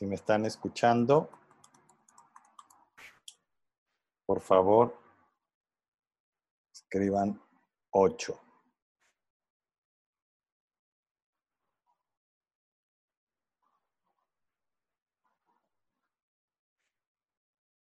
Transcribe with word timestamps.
Si 0.00 0.06
me 0.06 0.14
están 0.14 0.46
escuchando, 0.46 1.28
por 4.24 4.40
favor, 4.40 4.98
escriban 6.72 7.38
8. 7.90 8.40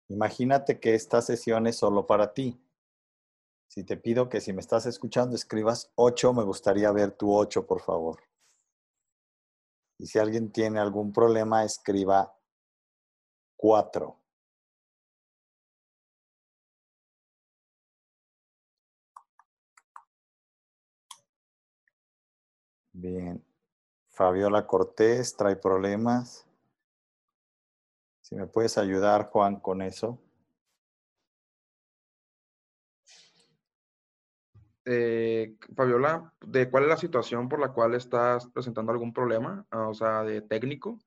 Imagínate 0.09 0.79
que 0.79 0.95
esta 0.95 1.21
sesión 1.21 1.67
es 1.67 1.79
solo 1.79 2.07
para 2.07 2.33
ti. 2.33 2.65
Si 3.67 3.83
te 3.83 3.97
pido 3.97 4.29
que 4.29 4.41
si 4.41 4.53
me 4.53 4.61
estás 4.61 4.87
escuchando 4.87 5.35
escribas 5.35 5.91
8, 5.97 6.33
me 6.33 6.45
gustaría 6.45 6.93
ver 6.93 7.11
tu 7.11 7.35
8, 7.35 7.67
por 7.67 7.81
favor. 7.81 8.34
Y 9.99 10.07
si 10.07 10.19
alguien 10.19 10.51
tiene 10.51 10.81
algún 10.81 11.13
problema, 11.13 11.65
escriba 11.65 12.35
4. 13.57 14.19
Bien. 22.93 23.45
Fabiola 24.11 24.67
Cortés 24.67 25.37
trae 25.37 25.57
problemas. 25.57 26.47
Si 28.23 28.37
me 28.37 28.47
puedes 28.47 28.79
ayudar, 28.79 29.31
Juan, 29.31 29.59
con 29.61 29.83
eso. 29.83 30.24
Eh, 34.87 35.57
Fabiola, 35.75 36.33
¿de 36.41 36.71
cuál 36.71 36.85
es 36.85 36.91
la 36.91 36.97
situación 36.97 37.49
por 37.49 37.59
la 37.59 37.73
cual 37.73 37.95
estás 37.95 38.49
presentando 38.49 38.93
algún 38.93 39.13
problema? 39.13 39.67
Ah, 39.71 39.89
o 39.89 39.95
sea, 39.95 40.23
de 40.23 40.43
técnico. 40.43 40.99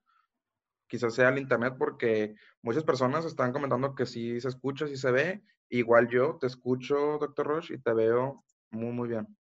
Quizás 0.88 1.14
sea 1.14 1.28
el 1.28 1.38
internet 1.38 1.74
porque 1.78 2.34
muchas 2.62 2.82
personas 2.82 3.24
están 3.24 3.52
comentando 3.52 3.94
que 3.94 4.06
sí 4.06 4.40
se 4.40 4.48
escucha, 4.48 4.86
sí 4.86 4.96
se 4.96 5.10
ve. 5.10 5.42
Igual 5.68 6.08
yo 6.08 6.38
te 6.40 6.46
escucho, 6.46 7.18
doctor 7.18 7.46
Roche, 7.46 7.74
y 7.74 7.78
te 7.78 7.92
veo 7.92 8.42
muy, 8.70 8.92
muy 8.92 9.08
bien. 9.08 9.36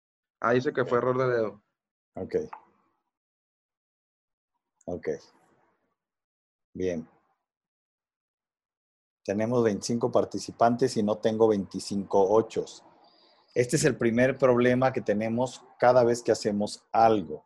Ah, 0.41 0.53
dice 0.53 0.73
que 0.73 0.85
fue 0.85 0.99
error 0.99 1.19
de 1.19 1.29
dedo. 1.29 1.63
Ok. 2.15 2.37
Ok. 4.87 5.09
Bien. 6.75 7.07
Tenemos 9.25 9.63
25 9.63 10.11
participantes 10.11 10.97
y 10.97 11.03
no 11.03 11.19
tengo 11.19 11.49
25 11.49 12.31
ochos. 12.33 12.85
Este 13.55 13.77
es 13.77 13.85
el 13.85 13.97
primer 13.97 14.39
problema 14.39 14.93
que 14.93 15.03
tenemos 15.03 15.63
cada 15.79 16.05
vez 16.05 16.23
que 16.23 16.33
hacemos 16.33 16.85
algo. 16.91 17.45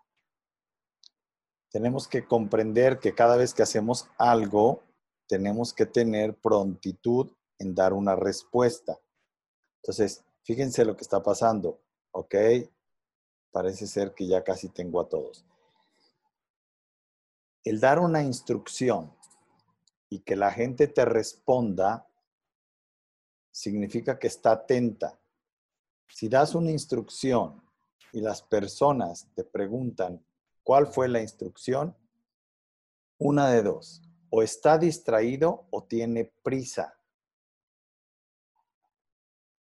Tenemos 1.71 2.07
que 2.07 2.27
comprender 2.27 3.01
que 3.01 3.15
cada 3.15 3.37
vez 3.37 3.53
que 3.53 3.63
hacemos 3.63 4.09
algo, 4.17 4.83
tenemos 5.27 5.73
que 5.73 5.85
tener 5.85 6.37
prontitud 6.37 7.33
en 7.59 7.75
dar 7.75 7.93
una 7.93 8.15
respuesta. 8.15 8.99
Entonces, 9.83 10.25
fíjense 10.45 10.85
lo 10.85 10.97
que 10.97 11.03
está 11.03 11.23
pasando. 11.23 11.81
¿Ok? 12.13 12.35
Parece 13.51 13.87
ser 13.87 14.15
que 14.15 14.27
ya 14.27 14.45
casi 14.45 14.69
tengo 14.69 15.01
a 15.01 15.09
todos. 15.09 15.45
El 17.65 17.81
dar 17.81 17.99
una 17.99 18.23
instrucción 18.23 19.13
y 20.09 20.21
que 20.21 20.37
la 20.37 20.53
gente 20.53 20.87
te 20.87 21.05
responda 21.05 22.07
significa 23.51 24.19
que 24.19 24.29
está 24.29 24.53
atenta. 24.53 25.19
Si 26.09 26.29
das 26.29 26.55
una 26.55 26.71
instrucción 26.71 27.63
y 28.13 28.21
las 28.21 28.43
personas 28.43 29.29
te 29.35 29.45
preguntan 29.45 30.25
cuál 30.63 30.87
fue 30.87 31.09
la 31.09 31.21
instrucción, 31.21 31.97
una 33.19 33.51
de 33.51 33.63
dos, 33.63 34.03
o 34.31 34.43
está 34.43 34.79
distraído 34.79 35.67
o 35.71 35.85
tiene 35.85 36.33
prisa. 36.43 36.99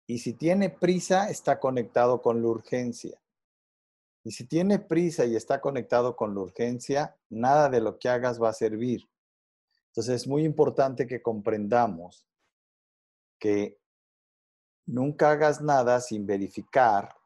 Y 0.06 0.18
si 0.18 0.34
tiene 0.34 0.70
prisa, 0.70 1.30
está 1.30 1.58
conectado 1.58 2.20
con 2.20 2.42
la 2.42 2.48
urgencia. 2.48 3.20
Y 4.22 4.32
si 4.32 4.46
tiene 4.46 4.78
prisa 4.78 5.24
y 5.26 5.36
está 5.36 5.60
conectado 5.60 6.16
con 6.16 6.34
la 6.34 6.40
urgencia, 6.40 7.16
nada 7.28 7.68
de 7.68 7.80
lo 7.80 7.98
que 7.98 8.08
hagas 8.08 8.42
va 8.42 8.50
a 8.50 8.54
servir. 8.54 9.08
Entonces 9.88 10.22
es 10.22 10.26
muy 10.26 10.44
importante 10.44 11.06
que 11.06 11.22
comprendamos 11.22 12.26
que 13.38 13.78
nunca 14.86 15.30
hagas 15.30 15.60
nada 15.60 16.00
sin 16.00 16.26
verificar 16.26 17.16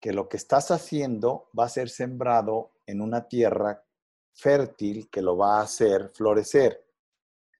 que 0.00 0.12
lo 0.12 0.28
que 0.28 0.36
estás 0.36 0.70
haciendo 0.70 1.50
va 1.58 1.64
a 1.64 1.70
ser 1.70 1.88
sembrado 1.88 2.72
en 2.86 3.00
una 3.00 3.26
tierra 3.26 3.84
fértil 4.34 5.08
que 5.10 5.22
lo 5.22 5.36
va 5.36 5.58
a 5.58 5.62
hacer 5.62 6.10
florecer. 6.14 6.86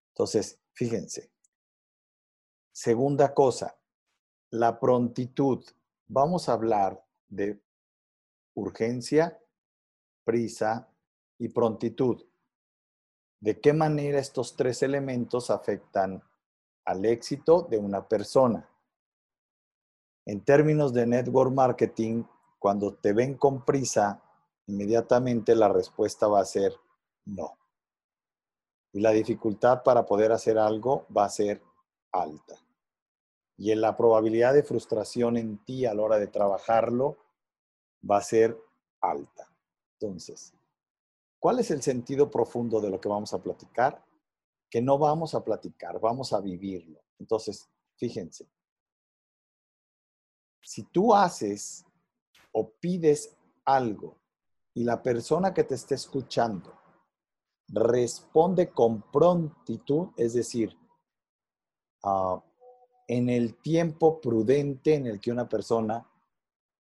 Entonces, 0.09 0.61
fíjense. 0.73 1.31
Segunda 2.73 3.33
cosa, 3.33 3.77
la 4.51 4.79
prontitud. 4.79 5.65
Vamos 6.07 6.49
a 6.49 6.53
hablar 6.53 7.03
de 7.29 7.61
urgencia, 8.55 9.41
prisa 10.25 10.89
y 11.39 11.49
prontitud. 11.49 12.23
¿De 13.41 13.61
qué 13.61 13.73
manera 13.73 14.19
estos 14.19 14.57
tres 14.57 14.83
elementos 14.83 15.51
afectan 15.51 16.23
al 16.87 17.05
éxito 17.05 17.63
de 17.63 17.77
una 17.79 18.09
persona? 18.09 18.67
En 20.25 20.43
términos 20.43 20.95
de 20.95 21.07
network 21.07 21.53
marketing, 21.53 22.25
cuando 22.59 22.95
te 22.95 23.13
ven 23.13 23.37
con 23.37 23.65
prisa, 23.65 24.23
inmediatamente 24.67 25.55
la 25.55 25.69
respuesta 25.69 26.27
va 26.27 26.41
a 26.41 26.47
ser 26.47 26.73
no. 27.27 27.59
Y 28.93 29.01
la 29.01 29.11
dificultad 29.11 29.83
para 29.83 30.07
poder 30.07 30.33
hacer 30.33 30.57
algo 30.59 31.07
va 31.15 31.27
a 31.27 31.31
ser 31.31 31.63
alta. 32.13 32.57
Y 33.59 33.71
en 33.71 33.83
la 33.83 33.97
probabilidad 33.97 34.55
de 34.55 34.63
frustración 34.63 35.37
en 35.37 35.59
ti 35.59 35.85
a 35.85 35.93
la 35.93 36.03
hora 36.03 36.19
de 36.19 36.29
trabajarlo 36.29 37.19
va 38.09 38.17
a 38.17 38.23
ser 38.23 38.59
alta. 39.01 39.51
Entonces, 39.99 40.57
¿Cuál 41.39 41.61
es 41.61 41.71
el 41.71 41.81
sentido 41.81 42.31
profundo 42.31 42.81
de 42.81 42.91
lo 42.91 43.01
que 43.01 43.09
vamos 43.09 43.33
a 43.33 43.39
platicar? 43.39 44.03
Que 44.71 44.83
no 44.83 44.99
vamos 44.99 45.35
a 45.35 45.45
platicar, 45.45 46.01
vamos 46.01 46.33
a 46.33 46.41
vivirlo. 46.41 47.01
Entonces, 47.19 47.69
fíjense, 47.97 48.49
si 50.63 50.83
tú 50.85 51.15
haces 51.15 51.85
o 52.53 52.69
pides 52.69 53.37
algo 53.65 54.19
y 54.75 54.85
la 54.85 55.03
persona 55.03 55.55
que 55.55 55.65
te 55.65 55.75
está 55.75 55.95
escuchando 55.95 56.75
responde 57.69 58.71
con 58.71 59.03
prontitud, 59.11 60.09
es 60.17 60.35
decir, 60.35 60.77
ah, 62.03 62.43
en 63.09 63.29
el 63.29 63.57
tiempo 63.57 64.21
prudente 64.21 64.95
en 64.95 65.07
el 65.07 65.21
que 65.21 65.31
una 65.31 65.49
persona 65.49 66.05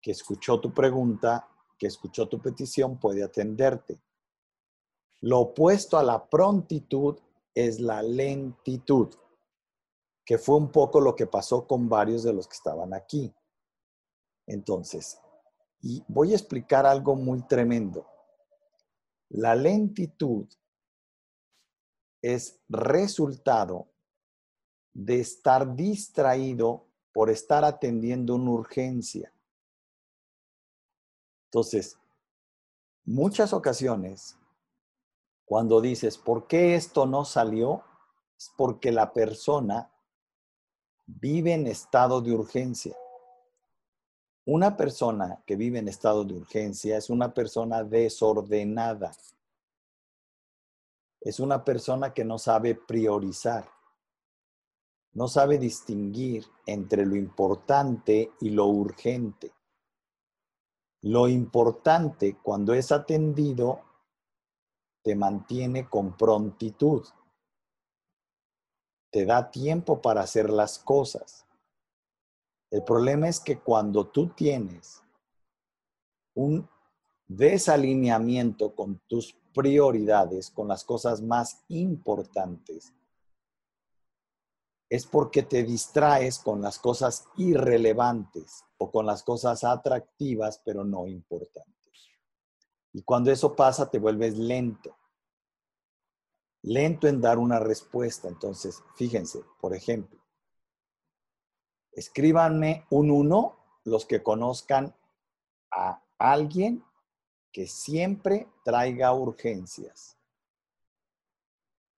que 0.02 0.12
escuchó 0.12 0.60
tu 0.60 0.74
pregunta, 0.74 1.48
que 1.78 1.88
escuchó 1.88 2.28
tu 2.28 2.42
petición, 2.42 3.00
puede 3.00 3.24
atenderte. 3.24 4.00
Lo 5.22 5.40
opuesto 5.40 5.98
a 5.98 6.04
la 6.04 6.28
prontitud 6.28 7.18
es 7.56 7.80
la 7.80 8.04
lentitud, 8.04 9.16
que 10.26 10.38
fue 10.38 10.58
un 10.58 10.72
poco 10.72 11.00
lo 11.00 11.16
que 11.16 11.26
pasó 11.26 11.66
con 11.66 11.88
varios 11.88 12.24
de 12.24 12.34
los 12.34 12.48
que 12.48 12.56
estaban 12.56 12.94
aquí. 12.94 13.34
Entonces, 14.46 15.20
y 15.82 16.04
voy 16.08 16.34
a 16.34 16.36
explicar 16.36 16.86
algo 16.86 17.16
muy 17.16 17.42
tremendo. 17.44 18.06
La 19.30 19.56
lentitud 19.56 20.48
es 22.22 22.60
resultado 22.68 23.88
de 24.94 25.20
estar 25.20 25.76
distraído 25.76 26.88
por 27.14 27.30
estar 27.30 27.64
atendiendo 27.64 28.36
una 28.36 28.52
urgencia. 28.52 29.32
Entonces, 31.46 31.98
muchas 33.06 33.54
ocasiones 33.54 34.38
cuando 35.46 35.80
dices, 35.80 36.18
¿por 36.18 36.48
qué 36.48 36.76
esto 36.76 37.06
no 37.06 37.24
salió? 37.24 37.84
Es 38.38 38.52
porque 38.58 38.92
la 38.92 39.14
persona 39.14 39.92
vive 41.06 41.54
en 41.54 41.68
estado 41.68 42.20
de 42.22 42.34
urgencia. 42.34 42.96
Una 44.46 44.76
persona 44.76 45.44
que 45.46 45.56
vive 45.56 45.80
en 45.80 45.88
estado 45.88 46.24
de 46.24 46.36
urgencia 46.36 46.98
es 46.98 47.10
una 47.10 47.34
persona 47.34 47.84
desordenada. 47.84 49.12
Es 51.22 51.40
una 51.40 51.64
persona 51.64 52.14
que 52.14 52.26
no 52.26 52.38
sabe 52.38 52.76
priorizar. 52.76 53.68
No 55.14 55.28
sabe 55.28 55.58
distinguir 55.58 56.46
entre 56.66 57.06
lo 57.06 57.16
importante 57.16 58.34
y 58.42 58.50
lo 58.50 58.66
urgente. 58.66 59.52
Lo 61.02 61.28
importante 61.28 62.38
cuando 62.42 62.74
es 62.74 62.92
atendido 62.92 63.82
te 65.06 65.16
mantiene 65.16 65.88
con 65.88 66.18
prontitud. 66.18 67.06
Te 69.12 69.24
da 69.24 69.52
tiempo 69.52 70.02
para 70.02 70.22
hacer 70.22 70.50
las 70.50 70.80
cosas. 70.80 71.46
El 72.72 72.84
problema 72.84 73.30
es 73.30 73.40
que 73.40 73.60
cuando 73.60 74.08
tú 74.08 74.30
tienes 74.30 75.04
un 76.34 76.68
desalineamiento 77.28 78.74
con 78.74 79.00
tus 79.08 79.38
prioridades 79.54 80.50
con 80.50 80.68
las 80.68 80.84
cosas 80.84 81.22
más 81.22 81.64
importantes, 81.68 82.92
es 84.90 85.06
porque 85.06 85.44
te 85.44 85.62
distraes 85.62 86.40
con 86.40 86.64
las 86.64 86.80
cosas 86.80 87.28
irrelevantes 87.38 88.64
o 88.80 88.90
con 88.90 89.06
las 89.06 89.22
cosas 89.22 89.64
atractivas 89.64 90.60
pero 90.66 90.84
no 90.84 91.06
importantes. 91.06 91.85
Y 92.96 93.04
cuando 93.04 93.30
eso 93.30 93.54
pasa, 93.58 93.92
te 93.92 94.00
vuelves 94.00 94.38
lento. 94.38 94.96
Lento 96.62 97.10
en 97.10 97.20
dar 97.20 97.38
una 97.38 97.60
respuesta. 97.60 98.30
Entonces, 98.30 98.82
fíjense, 98.96 99.44
por 99.60 99.76
ejemplo, 99.76 100.18
escríbanme 101.92 102.86
un 102.92 103.12
uno 103.12 103.58
los 103.84 104.06
que 104.06 104.24
conozcan 104.24 104.96
a 105.72 106.02
alguien 106.18 106.86
que 107.52 107.68
siempre 107.68 108.48
traiga 108.64 109.14
urgencias. 109.14 110.18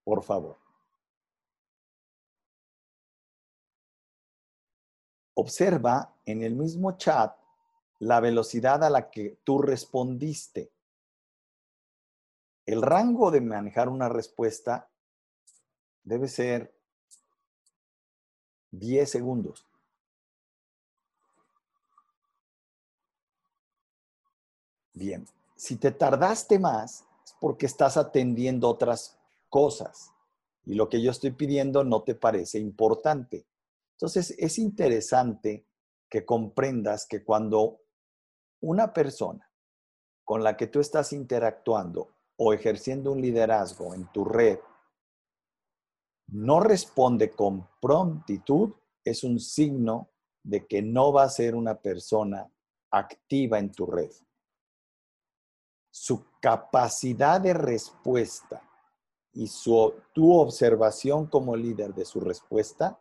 Por 0.04 0.24
favor. 0.24 0.58
Observa 5.36 6.16
en 6.26 6.42
el 6.42 6.56
mismo 6.56 6.98
chat 6.98 7.38
la 8.00 8.20
velocidad 8.20 8.84
a 8.84 8.90
la 8.90 9.12
que 9.12 9.38
tú 9.44 9.62
respondiste. 9.62 10.72
El 12.68 12.82
rango 12.82 13.32
de 13.32 13.40
manejar 13.40 13.88
una 13.88 14.10
respuesta 14.10 14.90
debe 16.04 16.28
ser 16.28 16.78
10 18.72 19.10
segundos. 19.10 19.66
Bien, 24.94 25.26
si 25.56 25.78
te 25.78 25.92
tardaste 25.92 26.60
más 26.60 27.06
es 27.24 27.34
porque 27.40 27.68
estás 27.68 27.96
atendiendo 27.96 28.68
otras 28.68 29.18
cosas 29.48 30.12
y 30.66 30.74
lo 30.74 30.90
que 30.90 31.02
yo 31.02 31.12
estoy 31.12 31.32
pidiendo 31.32 31.86
no 31.86 32.04
te 32.04 32.16
parece 32.16 32.60
importante. 32.60 33.46
Entonces, 33.94 34.36
es 34.38 34.60
interesante 34.60 35.66
que 36.10 36.26
comprendas 36.26 37.06
que 37.06 37.24
cuando 37.24 37.80
una 38.60 38.92
persona 38.92 39.50
con 40.26 40.44
la 40.44 40.58
que 40.58 40.68
tú 40.68 40.82
estás 40.82 41.14
interactuando 41.14 42.17
o 42.38 42.54
ejerciendo 42.54 43.12
un 43.12 43.22
liderazgo 43.22 43.94
en 43.94 44.06
tu 44.12 44.24
red 44.24 44.60
no 46.28 46.60
responde 46.60 47.32
con 47.32 47.68
prontitud, 47.82 48.74
es 49.04 49.24
un 49.24 49.40
signo 49.40 50.10
de 50.44 50.68
que 50.68 50.82
no 50.82 51.14
va 51.14 51.24
a 51.24 51.30
ser 51.30 51.56
una 51.56 51.76
persona 51.76 52.50
activa 52.92 53.60
en 53.60 53.72
tu 53.72 53.86
red. 53.86 54.12
Su 55.90 56.26
capacidad 56.42 57.40
de 57.40 57.54
respuesta 57.54 58.62
y 59.34 59.48
su, 59.48 59.94
tu 60.14 60.34
observación 60.34 61.28
como 61.28 61.56
líder 61.56 61.94
de 61.94 62.06
su 62.06 62.20
respuesta 62.20 63.00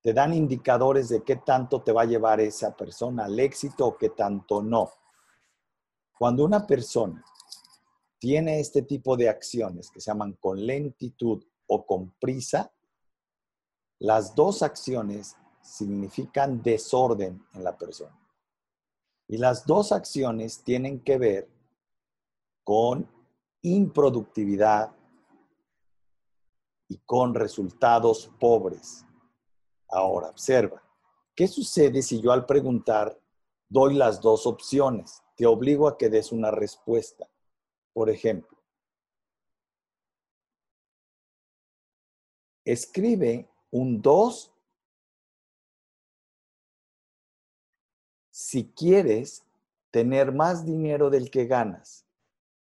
te 0.00 0.12
dan 0.12 0.32
indicadores 0.32 1.08
de 1.08 1.22
qué 1.22 1.36
tanto 1.36 1.82
te 1.82 1.92
va 1.92 2.02
a 2.02 2.06
llevar 2.06 2.40
esa 2.40 2.74
persona 2.74 3.26
al 3.26 3.38
éxito 3.38 3.86
o 3.86 3.96
qué 3.98 4.10
tanto 4.10 4.62
no. 4.62 4.90
Cuando 6.18 6.44
una 6.44 6.66
persona 6.66 7.22
tiene 8.18 8.60
este 8.60 8.82
tipo 8.82 9.16
de 9.16 9.28
acciones 9.28 9.90
que 9.90 10.00
se 10.00 10.10
llaman 10.10 10.32
con 10.34 10.66
lentitud 10.66 11.44
o 11.66 11.86
con 11.86 12.10
prisa, 12.18 12.72
las 14.00 14.34
dos 14.34 14.62
acciones 14.62 15.36
significan 15.60 16.62
desorden 16.62 17.44
en 17.54 17.64
la 17.64 17.76
persona. 17.76 18.18
Y 19.28 19.38
las 19.38 19.66
dos 19.66 19.92
acciones 19.92 20.62
tienen 20.64 21.00
que 21.00 21.18
ver 21.18 21.48
con 22.64 23.08
improductividad 23.62 24.94
y 26.88 26.98
con 26.98 27.34
resultados 27.34 28.30
pobres. 28.40 29.04
Ahora, 29.88 30.30
observa, 30.30 30.82
¿qué 31.34 31.46
sucede 31.46 32.02
si 32.02 32.20
yo 32.20 32.32
al 32.32 32.46
preguntar 32.46 33.18
doy 33.68 33.94
las 33.94 34.20
dos 34.20 34.46
opciones? 34.46 35.22
Te 35.36 35.46
obligo 35.46 35.86
a 35.88 35.98
que 35.98 36.08
des 36.08 36.32
una 36.32 36.50
respuesta. 36.50 37.28
Por 37.98 38.10
ejemplo, 38.10 38.56
escribe 42.64 43.50
un 43.72 44.00
2 44.00 44.54
si 48.30 48.70
quieres 48.70 49.44
tener 49.90 50.30
más 50.30 50.64
dinero 50.64 51.10
del 51.10 51.28
que 51.28 51.46
ganas 51.46 52.06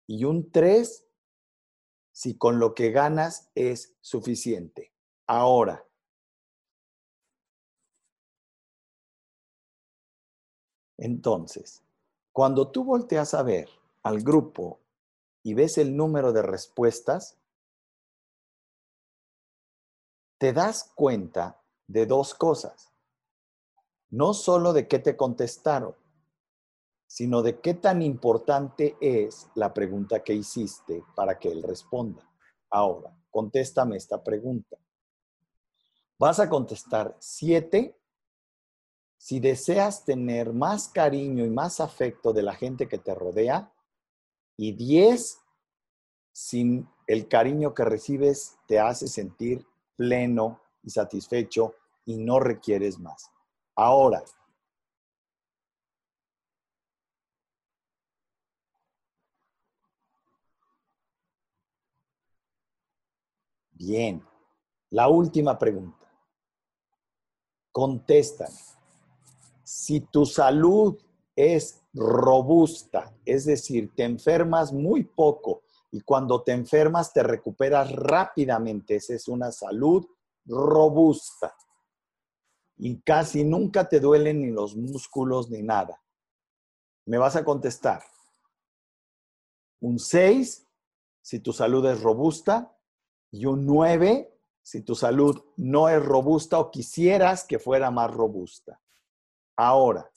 y 0.07 0.24
un 0.24 0.51
3 0.51 1.06
si 2.12 2.36
con 2.36 2.57
lo 2.57 2.74
que 2.74 2.90
ganas 2.90 3.51
es 3.54 3.95
suficiente. 4.01 4.92
Ahora, 5.28 5.86
entonces, 10.98 11.83
cuando 12.31 12.72
tú 12.72 12.83
volteas 12.83 13.36
a 13.36 13.44
ver 13.44 13.69
al 14.01 14.24
grupo 14.24 14.80
y 15.48 15.54
ves 15.54 15.78
el 15.78 15.96
número 15.96 16.34
de 16.34 16.42
respuestas, 16.42 17.38
te 20.38 20.52
das 20.52 20.92
cuenta 20.94 21.64
de 21.88 22.06
dos 22.06 22.34
cosas. 22.34 22.92
No 24.10 24.34
solo 24.34 24.74
de 24.74 24.90
qué 24.90 25.00
te 25.00 25.16
contestaron, 25.16 25.96
sino 27.06 27.42
de 27.44 27.62
qué 27.62 27.76
tan 27.76 28.02
importante 28.02 28.98
es 29.00 29.48
la 29.56 29.74
pregunta 29.74 30.22
que 30.22 30.34
hiciste 30.34 31.06
para 31.16 31.40
que 31.40 31.48
él 31.48 31.64
responda. 31.64 32.30
Ahora, 32.70 33.18
contéstame 33.32 33.96
esta 33.96 34.22
pregunta. 34.22 34.76
Vas 36.20 36.42
a 36.42 36.50
contestar 36.50 37.16
siete 37.22 37.98
si 39.16 39.40
deseas 39.40 40.04
tener 40.04 40.52
más 40.52 40.90
cariño 40.90 41.46
y 41.46 41.50
más 41.50 41.80
afecto 41.80 42.34
de 42.34 42.44
la 42.44 42.54
gente 42.54 42.90
que 42.90 42.98
te 42.98 43.16
rodea 43.16 43.72
y 44.57 44.74
10, 44.74 45.39
sin 46.33 46.89
el 47.06 47.27
cariño 47.27 47.74
que 47.74 47.86
recibes, 47.86 48.57
te 48.68 48.80
hace 48.80 49.07
sentir 49.07 49.65
pleno 49.95 50.59
y 50.83 50.89
satisfecho 50.89 51.75
y 52.06 52.18
no 52.18 52.39
requieres 52.39 53.00
más. 53.00 53.31
Ahora, 53.75 54.24
Bien, 63.80 64.26
la 64.90 65.07
última 65.07 65.57
pregunta. 65.59 66.11
Contestan. 67.71 68.52
Si 69.64 69.99
tu 69.99 70.26
salud 70.26 70.97
es 71.38 71.84
robusta, 71.94 73.16
es 73.24 73.46
decir, 73.46 73.94
te 73.96 74.04
enfermas 74.04 74.74
muy 74.74 75.04
poco 75.04 75.62
y 75.92 76.02
cuando 76.02 76.44
te 76.44 76.52
enfermas 76.52 77.14
te 77.14 77.22
recuperas 77.22 77.92
rápidamente. 77.92 78.96
Esa 78.96 79.14
es 79.14 79.28
una 79.28 79.52
salud 79.52 80.06
robusta. 80.46 81.56
Y 82.78 83.00
casi 83.02 83.44
nunca 83.44 83.88
te 83.88 84.00
duelen 84.00 84.42
ni 84.42 84.52
los 84.52 84.76
músculos 84.76 85.50
ni 85.50 85.62
nada. 85.62 86.02
Me 87.06 87.20
vas 87.20 87.36
a 87.36 87.46
contestar. 87.46 88.04
Un 89.80 90.00
6 90.00 90.68
si 91.22 91.40
tu 91.40 91.54
salud 91.54 91.86
es 91.86 92.02
robusta 92.02 92.76
y 93.30 93.46
un 93.46 93.66
9 93.66 94.34
si 94.64 94.82
tu 94.82 94.96
salud 94.96 95.40
no 95.56 95.88
es 95.88 96.04
robusta 96.04 96.58
o 96.60 96.72
quisieras 96.72 97.44
que 97.44 97.60
fuera 97.60 97.92
más 97.92 98.12
robusta. 98.12 98.82
Ahora, 99.56 100.12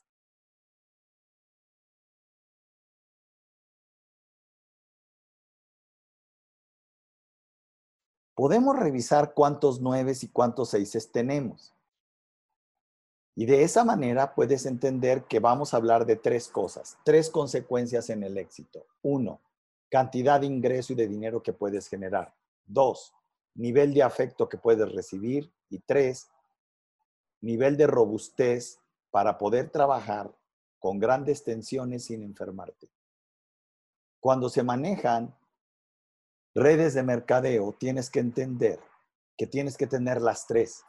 podemos 8.40 8.74
revisar 8.74 9.34
cuántos 9.34 9.82
nueves 9.82 10.24
y 10.24 10.28
cuántos 10.28 10.70
seises 10.70 11.12
tenemos. 11.12 11.74
Y 13.34 13.44
de 13.44 13.64
esa 13.64 13.84
manera 13.84 14.34
puedes 14.34 14.64
entender 14.64 15.24
que 15.24 15.40
vamos 15.40 15.74
a 15.74 15.76
hablar 15.76 16.06
de 16.06 16.16
tres 16.16 16.48
cosas, 16.48 16.96
tres 17.04 17.28
consecuencias 17.28 18.08
en 18.08 18.22
el 18.22 18.38
éxito. 18.38 18.86
Uno, 19.02 19.42
cantidad 19.90 20.40
de 20.40 20.46
ingreso 20.46 20.94
y 20.94 20.96
de 20.96 21.06
dinero 21.06 21.42
que 21.42 21.52
puedes 21.52 21.86
generar. 21.86 22.34
Dos, 22.64 23.12
nivel 23.56 23.92
de 23.92 24.04
afecto 24.04 24.48
que 24.48 24.56
puedes 24.56 24.90
recibir. 24.90 25.52
Y 25.68 25.80
tres, 25.80 26.30
nivel 27.42 27.76
de 27.76 27.88
robustez 27.88 28.78
para 29.10 29.36
poder 29.36 29.68
trabajar 29.68 30.34
con 30.78 30.98
grandes 30.98 31.44
tensiones 31.44 32.06
sin 32.06 32.22
enfermarte. 32.22 32.88
Cuando 34.18 34.48
se 34.48 34.62
manejan 34.62 35.36
redes 36.54 36.94
de 36.94 37.02
mercadeo, 37.02 37.74
tienes 37.78 38.10
que 38.10 38.20
entender 38.20 38.80
que 39.36 39.46
tienes 39.46 39.76
que 39.76 39.86
tener 39.86 40.20
las 40.20 40.46
tres. 40.46 40.84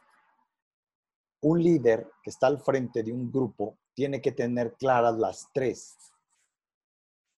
Un 1.40 1.62
líder 1.62 2.10
que 2.22 2.30
está 2.30 2.46
al 2.46 2.60
frente 2.60 3.02
de 3.02 3.12
un 3.12 3.30
grupo 3.32 3.78
tiene 3.94 4.20
que 4.20 4.32
tener 4.32 4.74
claras 4.74 5.16
las 5.16 5.48
tres. 5.52 5.96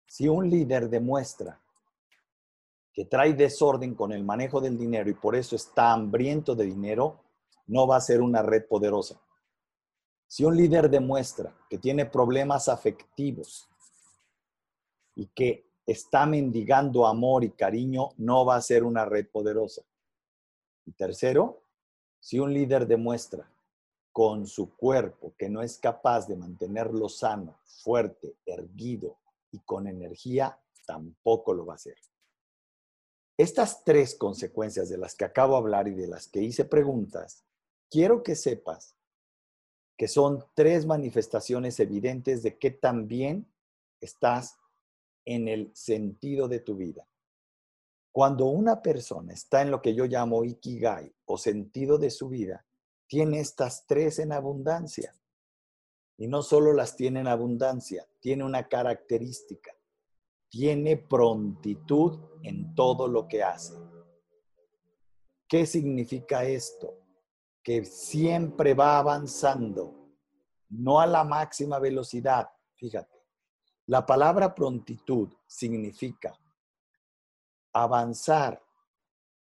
Si 0.07 0.27
un 0.27 0.49
líder 0.49 0.89
demuestra 0.89 1.59
que 2.93 3.05
trae 3.05 3.33
desorden 3.33 3.95
con 3.95 4.11
el 4.11 4.23
manejo 4.23 4.61
del 4.61 4.77
dinero 4.77 5.09
y 5.09 5.13
por 5.13 5.35
eso 5.35 5.55
está 5.55 5.91
hambriento 5.91 6.55
de 6.55 6.65
dinero, 6.65 7.21
no 7.67 7.87
va 7.87 7.97
a 7.97 8.01
ser 8.01 8.21
una 8.21 8.41
red 8.41 8.65
poderosa. 8.67 9.19
Si 10.27 10.43
un 10.43 10.55
líder 10.55 10.89
demuestra 10.89 11.55
que 11.69 11.77
tiene 11.77 12.05
problemas 12.05 12.67
afectivos 12.69 13.69
y 15.15 15.27
que 15.27 15.69
está 15.85 16.25
mendigando 16.25 17.05
amor 17.05 17.43
y 17.43 17.51
cariño, 17.51 18.09
no 18.17 18.45
va 18.45 18.55
a 18.55 18.61
ser 18.61 18.83
una 18.83 19.05
red 19.05 19.27
poderosa. 19.27 19.83
Y 20.85 20.91
tercero, 20.93 21.61
si 22.19 22.39
un 22.39 22.53
líder 22.53 22.87
demuestra 22.87 23.49
con 24.11 24.47
su 24.47 24.75
cuerpo 24.75 25.33
que 25.37 25.49
no 25.49 25.61
es 25.61 25.77
capaz 25.77 26.27
de 26.27 26.35
mantenerlo 26.35 27.09
sano, 27.09 27.59
fuerte, 27.65 28.35
erguido 28.45 29.17
y 29.51 29.59
con 29.59 29.87
energía, 29.87 30.59
tampoco 30.85 31.53
lo 31.53 31.65
va 31.65 31.73
a 31.73 31.75
hacer. 31.75 31.97
Estas 33.37 33.83
tres 33.83 34.15
consecuencias 34.15 34.89
de 34.89 34.97
las 34.97 35.15
que 35.15 35.25
acabo 35.25 35.53
de 35.53 35.59
hablar 35.59 35.87
y 35.87 35.93
de 35.93 36.07
las 36.07 36.27
que 36.27 36.41
hice 36.41 36.63
preguntas, 36.63 37.43
quiero 37.89 38.23
que 38.23 38.35
sepas 38.35 38.95
que 39.97 40.07
son 40.07 40.43
tres 40.53 40.85
manifestaciones 40.85 41.79
evidentes 41.79 42.43
de 42.43 42.57
que 42.57 42.71
también 42.71 43.47
estás 44.01 44.57
en 45.25 45.47
el 45.47 45.71
sentido 45.75 46.47
de 46.47 46.59
tu 46.59 46.75
vida. 46.75 47.07
Cuando 48.11 48.45
una 48.45 48.81
persona 48.81 49.33
está 49.33 49.61
en 49.61 49.71
lo 49.71 49.81
que 49.81 49.93
yo 49.93 50.05
llamo 50.05 50.45
ikigai 50.45 51.13
o 51.25 51.37
sentido 51.37 51.97
de 51.97 52.09
su 52.09 52.29
vida, 52.29 52.65
tiene 53.07 53.39
estas 53.39 53.85
tres 53.85 54.19
en 54.19 54.31
abundancia. 54.31 55.13
Y 56.17 56.27
no 56.27 56.41
solo 56.41 56.71
las 56.71 56.95
tiene 56.95 57.19
en 57.19 57.27
abundancia, 57.27 58.07
tiene 58.21 58.45
una 58.45 58.67
característica. 58.67 59.75
Tiene 60.47 60.95
prontitud 60.95 62.19
en 62.43 62.73
todo 62.73 63.07
lo 63.09 63.27
que 63.27 63.43
hace. 63.43 63.75
¿Qué 65.47 65.65
significa 65.65 66.45
esto? 66.45 66.97
Que 67.61 67.83
siempre 67.83 68.73
va 68.73 68.97
avanzando, 68.97 70.15
no 70.69 71.01
a 71.01 71.05
la 71.05 71.23
máxima 71.23 71.79
velocidad. 71.79 72.47
Fíjate, 72.75 73.14
la 73.87 74.05
palabra 74.05 74.55
prontitud 74.55 75.31
significa 75.45 76.37
avanzar 77.73 78.61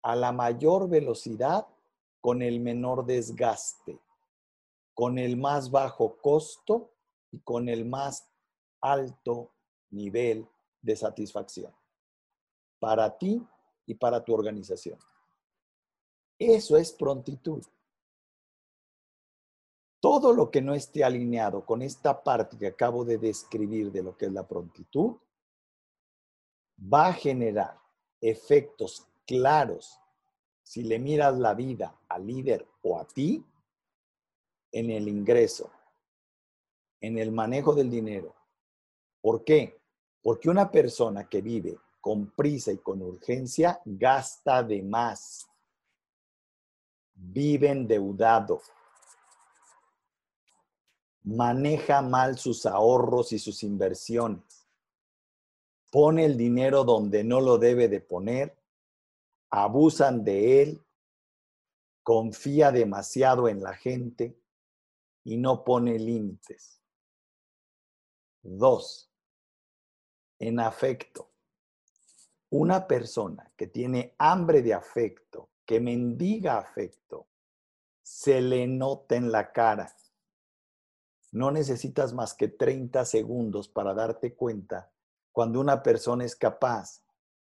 a 0.01 0.15
la 0.15 0.31
mayor 0.31 0.89
velocidad 0.89 1.67
con 2.21 2.41
el 2.41 2.59
menor 2.59 3.05
desgaste, 3.05 3.99
con 4.93 5.17
el 5.17 5.37
más 5.37 5.71
bajo 5.71 6.17
costo 6.17 6.91
y 7.31 7.39
con 7.39 7.69
el 7.69 7.85
más 7.85 8.29
alto 8.81 9.51
nivel 9.89 10.47
de 10.81 10.95
satisfacción 10.95 11.73
para 12.79 13.17
ti 13.17 13.45
y 13.85 13.95
para 13.95 14.23
tu 14.23 14.33
organización. 14.33 14.99
Eso 16.37 16.77
es 16.77 16.91
prontitud. 16.91 17.63
Todo 19.99 20.33
lo 20.33 20.49
que 20.49 20.61
no 20.61 20.73
esté 20.73 21.03
alineado 21.03 21.65
con 21.65 21.81
esta 21.81 22.23
parte 22.23 22.57
que 22.57 22.67
acabo 22.67 23.03
de 23.03 23.17
describir 23.17 23.91
de 23.91 24.03
lo 24.03 24.15
que 24.15 24.27
es 24.27 24.31
la 24.31 24.47
prontitud, 24.47 25.17
va 26.81 27.07
a 27.07 27.13
generar 27.13 27.77
efectos 28.21 29.05
claros 29.25 29.99
si 30.63 30.83
le 30.83 30.99
miras 30.99 31.37
la 31.37 31.53
vida 31.53 31.99
al 32.07 32.27
líder 32.27 32.67
o 32.83 32.99
a 32.99 33.05
ti 33.05 33.43
en 34.71 34.89
el 34.91 35.07
ingreso, 35.07 35.71
en 37.01 37.17
el 37.17 37.31
manejo 37.31 37.73
del 37.73 37.89
dinero. 37.89 38.35
¿Por 39.21 39.43
qué? 39.43 39.81
Porque 40.21 40.49
una 40.49 40.69
persona 40.69 41.27
que 41.27 41.41
vive 41.41 41.77
con 41.99 42.31
prisa 42.31 42.71
y 42.71 42.77
con 42.77 43.01
urgencia 43.01 43.81
gasta 43.83 44.63
de 44.63 44.81
más, 44.81 45.49
vive 47.13 47.69
endeudado, 47.69 48.61
maneja 51.23 52.01
mal 52.01 52.37
sus 52.37 52.65
ahorros 52.65 53.33
y 53.33 53.39
sus 53.39 53.63
inversiones, 53.63 54.67
pone 55.91 56.25
el 56.25 56.37
dinero 56.37 56.83
donde 56.83 57.23
no 57.23 57.41
lo 57.41 57.57
debe 57.57 57.87
de 57.87 58.01
poner, 58.01 58.55
abusan 59.49 60.23
de 60.23 60.61
él, 60.61 60.85
confía 62.03 62.71
demasiado 62.71 63.47
en 63.47 63.61
la 63.61 63.73
gente 63.73 64.39
y 65.23 65.37
no 65.37 65.63
pone 65.63 65.97
límites. 65.99 66.81
Dos, 68.41 69.11
en 70.39 70.59
afecto. 70.59 71.29
Una 72.51 72.87
persona 72.87 73.51
que 73.55 73.67
tiene 73.67 74.15
hambre 74.17 74.61
de 74.61 74.73
afecto, 74.73 75.49
que 75.65 75.79
mendiga 75.79 76.57
afecto, 76.57 77.27
se 78.01 78.41
le 78.41 78.65
nota 78.65 79.15
en 79.15 79.31
la 79.31 79.51
cara 79.51 79.93
no 81.31 81.51
necesitas 81.51 82.13
más 82.13 82.33
que 82.33 82.47
30 82.47 83.05
segundos 83.05 83.67
para 83.67 83.93
darte 83.93 84.33
cuenta 84.33 84.91
cuando 85.31 85.59
una 85.59 85.83
persona 85.83 86.25
es 86.25 86.35
capaz 86.35 87.03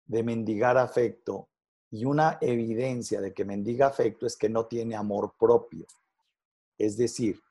de 0.05 0.23
mendigar 0.23 0.77
afecto 0.77 1.49
y 1.91 2.05
una 2.05 2.37
evidencia 2.41 3.21
de 3.21 3.33
que 3.33 3.45
mendiga 3.45 3.87
afecto 3.87 4.25
es 4.25 4.35
que 4.35 4.49
no 4.49 4.65
tiene 4.65 4.95
amor 4.95 5.33
propio. 5.37 5.85
Es 6.77 6.97
decir, 6.97 7.41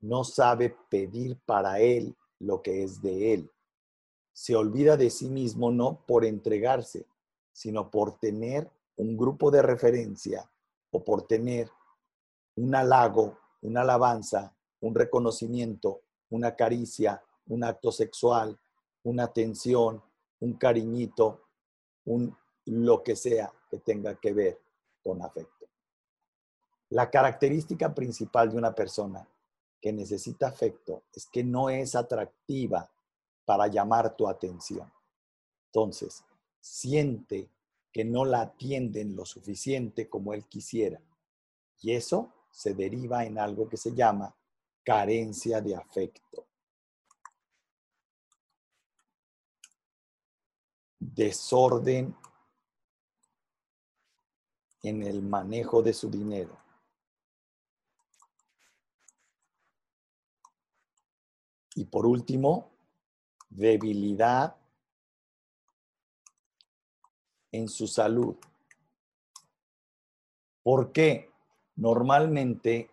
no 0.00 0.24
sabe 0.24 0.76
pedir 0.88 1.38
para 1.44 1.80
él 1.80 2.16
lo 2.38 2.62
que 2.62 2.82
es 2.82 3.00
de 3.00 3.34
él. 3.34 3.50
Se 4.32 4.56
olvida 4.56 4.96
de 4.96 5.10
sí 5.10 5.28
mismo 5.28 5.70
no 5.70 6.04
por 6.06 6.24
entregarse, 6.24 7.06
sino 7.52 7.90
por 7.90 8.18
tener 8.18 8.70
un 8.96 9.16
grupo 9.16 9.50
de 9.50 9.62
referencia 9.62 10.48
o 10.90 11.02
por 11.02 11.26
tener 11.26 11.70
un 12.56 12.74
halago, 12.74 13.38
una 13.62 13.82
alabanza 13.82 14.53
un 14.84 14.94
reconocimiento, 14.94 16.02
una 16.28 16.54
caricia, 16.54 17.22
un 17.46 17.64
acto 17.64 17.90
sexual, 17.90 18.58
una 19.04 19.24
atención, 19.24 20.02
un 20.40 20.54
cariñito, 20.54 21.46
un 22.04 22.36
lo 22.66 23.02
que 23.02 23.16
sea 23.16 23.50
que 23.70 23.78
tenga 23.78 24.14
que 24.16 24.32
ver 24.34 24.60
con 25.02 25.22
afecto. 25.22 25.66
La 26.90 27.10
característica 27.10 27.94
principal 27.94 28.50
de 28.50 28.58
una 28.58 28.74
persona 28.74 29.26
que 29.80 29.90
necesita 29.90 30.48
afecto 30.48 31.04
es 31.14 31.26
que 31.26 31.42
no 31.42 31.70
es 31.70 31.94
atractiva 31.94 32.90
para 33.46 33.68
llamar 33.68 34.14
tu 34.16 34.28
atención. 34.28 34.90
Entonces, 35.66 36.24
siente 36.60 37.48
que 37.90 38.04
no 38.04 38.26
la 38.26 38.42
atienden 38.42 39.16
lo 39.16 39.24
suficiente 39.24 40.10
como 40.10 40.34
él 40.34 40.44
quisiera. 40.44 41.00
Y 41.80 41.92
eso 41.92 42.32
se 42.50 42.74
deriva 42.74 43.24
en 43.24 43.38
algo 43.38 43.68
que 43.68 43.76
se 43.76 43.94
llama 43.94 44.34
carencia 44.84 45.60
de 45.60 45.74
afecto. 45.74 46.46
Desorden 50.98 52.14
en 54.82 55.02
el 55.02 55.22
manejo 55.22 55.82
de 55.82 55.92
su 55.94 56.10
dinero. 56.10 56.58
Y 61.74 61.86
por 61.86 62.06
último, 62.06 62.70
debilidad 63.48 64.56
en 67.50 67.68
su 67.68 67.86
salud. 67.86 68.36
¿Por 70.62 70.92
qué? 70.92 71.30
Normalmente 71.76 72.90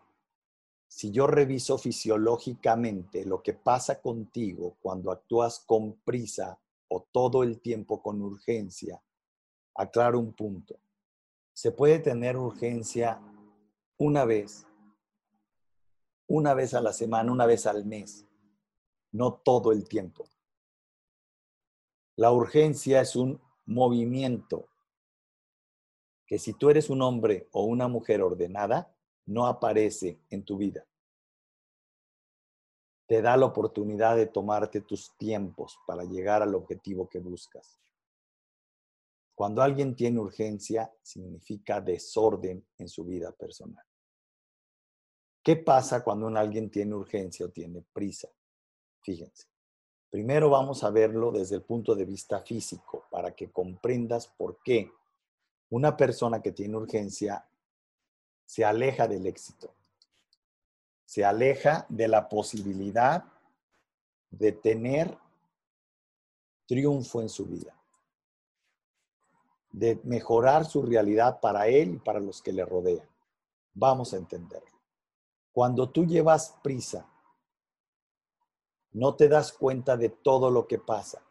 si 1.02 1.10
yo 1.10 1.26
reviso 1.26 1.80
fisiológicamente 1.80 3.26
lo 3.26 3.42
que 3.42 3.54
pasa 3.54 4.00
contigo 4.00 4.78
cuando 4.84 5.12
actúas 5.12 5.60
con 5.66 5.94
prisa 6.04 6.60
o 6.90 7.08
todo 7.12 7.42
el 7.42 7.60
tiempo 7.60 8.04
con 8.04 8.22
urgencia, 8.22 9.02
aclaro 9.74 10.20
un 10.20 10.34
punto. 10.34 10.80
Se 11.54 11.72
puede 11.72 11.98
tener 11.98 12.38
urgencia 12.38 13.20
una 13.98 14.26
vez, 14.26 14.68
una 16.28 16.54
vez 16.54 16.76
a 16.76 16.82
la 16.82 16.94
semana, 16.94 17.32
una 17.32 17.48
vez 17.48 17.66
al 17.66 17.84
mes, 17.84 18.28
no 19.12 19.42
todo 19.44 19.72
el 19.72 19.88
tiempo. 19.88 20.30
La 22.16 22.32
urgencia 22.32 23.02
es 23.02 23.16
un 23.16 23.42
movimiento 23.66 24.68
que 26.28 26.38
si 26.38 26.54
tú 26.54 26.70
eres 26.70 26.92
un 26.92 27.02
hombre 27.02 27.50
o 27.54 27.64
una 27.64 27.88
mujer 27.88 28.22
ordenada, 28.22 28.96
no 29.26 29.48
aparece 29.48 30.20
en 30.30 30.46
tu 30.46 30.58
vida. 30.58 30.86
Te 33.12 33.22
da 33.22 33.36
la 33.36 33.48
oportunidad 33.48 34.16
de 34.16 34.28
tomarte 34.28 34.80
tus 34.80 35.12
tiempos 35.18 35.78
para 35.86 36.06
llegar 36.06 36.42
al 36.42 36.56
objetivo 36.56 37.10
que 37.10 37.20
buscas. 37.20 37.78
Cuando 39.36 39.62
alguien 39.62 39.98
tiene 39.98 40.22
urgencia, 40.22 40.90
significa 41.02 41.82
desorden 41.82 42.66
en 42.78 42.88
su 42.88 43.04
vida 43.04 43.34
personal. 43.34 43.84
¿Qué 45.44 45.58
pasa 45.58 46.06
cuando 46.06 46.28
alguien 46.28 46.72
tiene 46.72 46.96
urgencia 46.96 47.48
o 47.48 47.50
tiene 47.50 47.84
prisa? 47.92 48.30
Fíjense. 49.02 49.46
Primero 50.10 50.50
vamos 50.50 50.82
a 50.86 50.90
verlo 50.90 51.34
desde 51.34 51.58
el 51.58 51.64
punto 51.64 51.94
de 51.96 52.06
vista 52.06 52.40
físico, 52.40 53.08
para 53.12 53.36
que 53.36 53.52
comprendas 53.52 54.28
por 54.28 54.64
qué 54.64 54.90
una 55.70 55.98
persona 55.98 56.42
que 56.42 56.54
tiene 56.54 56.78
urgencia 56.78 57.46
se 58.46 58.64
aleja 58.64 59.06
del 59.06 59.26
éxito, 59.26 59.76
se 61.12 61.26
aleja 61.26 61.86
de 61.90 62.08
la 62.08 62.30
posibilidad 62.30 63.26
de 64.30 64.54
tener 64.54 65.18
triunfo 66.66 67.20
en 67.20 67.28
su 67.28 67.46
vida, 67.48 67.76
de 69.74 70.00
mejorar 70.06 70.64
su 70.64 70.82
realidad 70.82 71.42
para 71.42 71.68
él 71.68 71.96
y 71.96 72.00
para 72.00 72.22
los 72.22 72.42
que 72.42 72.54
le 72.54 72.64
rodean. 72.64 73.06
Vamos 73.74 74.14
a 74.14 74.18
entenderlo. 74.20 74.72
Cuando 75.52 75.90
tú 75.90 76.06
llevas 76.06 76.56
prisa 76.64 77.06
no 78.94 79.14
te 79.16 79.28
das 79.28 79.52
cuenta 79.52 79.98
de 79.98 80.08
todo 80.08 80.50
lo 80.50 80.66
que 80.66 80.80
pasa. 80.80 81.22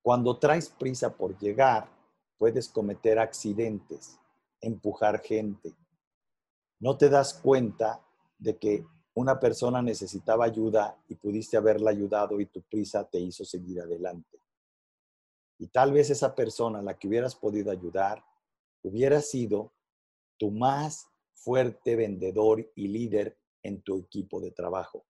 Cuando 0.00 0.38
traes 0.38 0.70
prisa 0.70 1.14
por 1.14 1.38
llegar, 1.38 1.90
puedes 2.38 2.70
cometer 2.70 3.18
accidentes, 3.18 4.18
empujar 4.62 5.20
gente. 5.20 5.76
No 6.80 6.96
te 6.96 7.08
das 7.08 7.34
cuenta 7.34 8.04
de 8.38 8.56
que 8.56 8.86
una 9.14 9.40
persona 9.40 9.82
necesitaba 9.82 10.44
ayuda 10.44 10.96
y 11.08 11.16
pudiste 11.16 11.56
haberla 11.56 11.90
ayudado 11.90 12.40
y 12.40 12.46
tu 12.46 12.62
prisa 12.62 13.04
te 13.04 13.18
hizo 13.18 13.44
seguir 13.44 13.80
adelante. 13.80 14.40
Y 15.58 15.66
tal 15.66 15.92
vez 15.92 16.10
esa 16.10 16.36
persona 16.36 16.78
a 16.78 16.82
la 16.82 16.96
que 16.96 17.08
hubieras 17.08 17.34
podido 17.34 17.72
ayudar 17.72 18.24
hubiera 18.82 19.20
sido 19.20 19.72
tu 20.36 20.52
más 20.52 21.08
fuerte 21.34 21.96
vendedor 21.96 22.70
y 22.76 22.86
líder 22.86 23.36
en 23.62 23.82
tu 23.82 23.98
equipo 23.98 24.40
de 24.40 24.52
trabajo. 24.52 25.04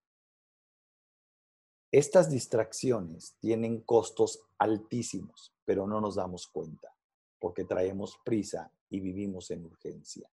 Estas 1.93 2.31
distracciones 2.31 3.37
tienen 3.41 3.83
costos 3.83 4.41
altísimos, 4.59 5.55
pero 5.65 5.87
no 5.87 6.01
nos 6.01 6.15
damos 6.15 6.47
cuenta 6.47 6.95
porque 7.39 7.65
traemos 7.65 8.19
prisa 8.25 8.73
y 8.91 9.01
vivimos 9.01 9.51
en 9.51 9.65
urgencia. 9.65 10.31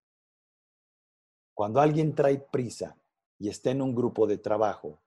Cuando 1.56 1.80
alguien 1.80 2.14
trae 2.14 2.38
prisa 2.38 2.98
y 3.40 3.48
está 3.48 3.72
en 3.72 3.82
un 3.82 3.96
grupo 3.96 4.28
de 4.28 4.38
trabajo, 4.38 5.00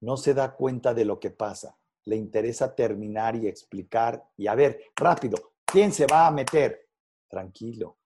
no 0.00 0.16
se 0.16 0.32
da 0.32 0.54
cuenta 0.54 0.94
de 0.94 1.04
lo 1.04 1.18
que 1.18 1.30
pasa. 1.30 1.76
Le 2.04 2.14
interesa 2.14 2.74
terminar 2.74 3.34
y 3.34 3.48
explicar 3.48 4.30
y 4.36 4.46
a 4.46 4.54
ver, 4.54 4.80
rápido, 4.94 5.36
¿quién 5.66 5.92
se 5.92 6.06
va 6.06 6.28
a 6.28 6.30
meter? 6.30 6.88
Tranquilo. 7.28 7.98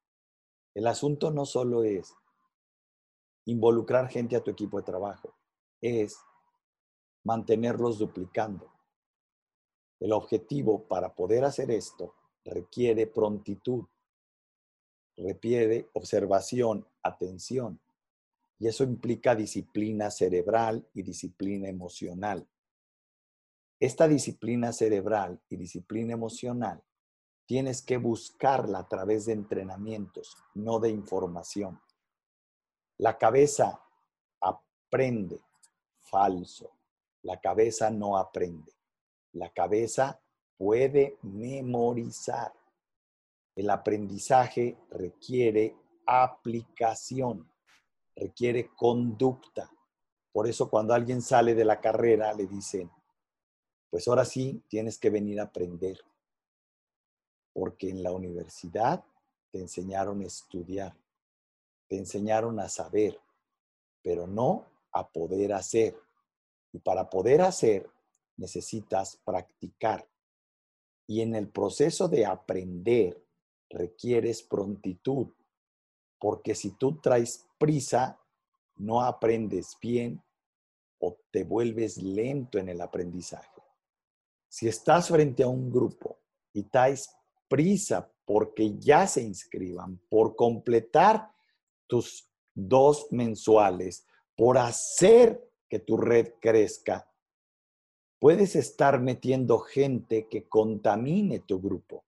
El 0.74 0.86
asunto 0.86 1.30
no 1.30 1.44
solo 1.44 1.84
es 1.84 2.14
involucrar 3.44 4.08
gente 4.08 4.36
a 4.36 4.42
tu 4.42 4.50
equipo 4.50 4.78
de 4.78 4.84
trabajo, 4.84 5.34
es 5.82 6.16
mantenerlos 7.24 7.98
duplicando. 7.98 8.72
El 10.00 10.12
objetivo 10.12 10.84
para 10.84 11.14
poder 11.14 11.44
hacer 11.44 11.70
esto 11.70 12.14
requiere 12.44 13.06
prontitud, 13.06 13.84
requiere 15.16 15.88
observación, 15.92 16.86
atención. 17.02 17.80
Y 18.58 18.68
eso 18.68 18.84
implica 18.84 19.34
disciplina 19.34 20.10
cerebral 20.10 20.86
y 20.94 21.02
disciplina 21.02 21.68
emocional. 21.68 22.46
Esta 23.80 24.06
disciplina 24.06 24.72
cerebral 24.72 25.40
y 25.48 25.56
disciplina 25.56 26.12
emocional 26.12 26.82
tienes 27.46 27.82
que 27.82 27.96
buscarla 27.96 28.78
a 28.78 28.88
través 28.88 29.26
de 29.26 29.32
entrenamientos, 29.32 30.36
no 30.54 30.78
de 30.78 30.90
información. 30.90 31.80
La 32.98 33.18
cabeza 33.18 33.82
aprende 34.40 35.40
falso. 35.98 36.70
La 37.22 37.40
cabeza 37.40 37.90
no 37.90 38.16
aprende. 38.16 38.72
La 39.32 39.50
cabeza 39.50 40.20
puede 40.56 41.18
memorizar. 41.22 42.52
El 43.54 43.68
aprendizaje 43.70 44.78
requiere 44.90 45.76
aplicación, 46.06 47.50
requiere 48.16 48.70
conducta. 48.74 49.70
Por 50.32 50.48
eso 50.48 50.70
cuando 50.70 50.94
alguien 50.94 51.20
sale 51.20 51.54
de 51.54 51.64
la 51.64 51.80
carrera 51.80 52.32
le 52.32 52.46
dicen, 52.46 52.90
pues 53.90 54.08
ahora 54.08 54.24
sí 54.24 54.62
tienes 54.68 54.98
que 54.98 55.10
venir 55.10 55.40
a 55.40 55.44
aprender. 55.44 55.98
Porque 57.52 57.90
en 57.90 58.02
la 58.02 58.12
universidad 58.12 59.04
te 59.50 59.58
enseñaron 59.58 60.22
a 60.22 60.26
estudiar, 60.26 60.96
te 61.88 61.98
enseñaron 61.98 62.58
a 62.58 62.70
saber, 62.70 63.20
pero 64.02 64.26
no 64.26 64.64
a 64.92 65.06
poder 65.06 65.52
hacer. 65.52 65.94
Y 66.72 66.78
para 66.78 67.10
poder 67.10 67.42
hacer, 67.42 67.90
necesitas 68.38 69.16
practicar. 69.16 70.08
Y 71.06 71.20
en 71.20 71.34
el 71.34 71.48
proceso 71.48 72.08
de 72.08 72.24
aprender, 72.24 73.22
requieres 73.72 74.42
prontitud, 74.42 75.28
porque 76.18 76.54
si 76.54 76.72
tú 76.72 77.00
traes 77.00 77.46
prisa, 77.58 78.20
no 78.76 79.02
aprendes 79.02 79.76
bien 79.80 80.22
o 80.98 81.18
te 81.30 81.44
vuelves 81.44 81.96
lento 81.98 82.58
en 82.58 82.68
el 82.68 82.80
aprendizaje. 82.80 83.62
Si 84.48 84.68
estás 84.68 85.08
frente 85.08 85.42
a 85.42 85.48
un 85.48 85.70
grupo 85.70 86.18
y 86.52 86.64
traes 86.64 87.10
prisa 87.48 88.12
porque 88.24 88.78
ya 88.78 89.06
se 89.06 89.22
inscriban, 89.22 89.98
por 90.08 90.36
completar 90.36 91.32
tus 91.86 92.28
dos 92.54 93.08
mensuales, 93.10 94.06
por 94.36 94.58
hacer 94.58 95.50
que 95.68 95.78
tu 95.78 95.96
red 95.96 96.34
crezca, 96.40 97.10
puedes 98.18 98.54
estar 98.56 99.00
metiendo 99.00 99.58
gente 99.58 100.28
que 100.28 100.48
contamine 100.48 101.40
tu 101.40 101.60
grupo. 101.60 102.04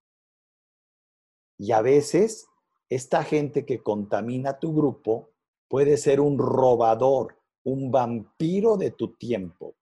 Y 1.59 1.73
a 1.73 1.81
veces, 1.81 2.47
esta 2.89 3.23
gente 3.25 3.65
que 3.65 3.83
contamina 3.83 4.59
tu 4.59 4.75
grupo 4.75 5.31
puede 5.69 5.97
ser 5.97 6.21
un 6.21 6.39
robador, 6.39 7.39
un 7.65 7.91
vampiro 7.91 8.77
de 8.77 8.91
tu 8.91 9.15
tiempo. 9.15 9.77